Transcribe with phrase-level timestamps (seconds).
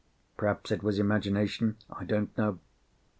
[0.35, 1.77] Perhaps it was imagination.
[1.91, 2.57] I don't know.